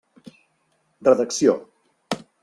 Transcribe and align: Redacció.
Redacció. 1.09 1.53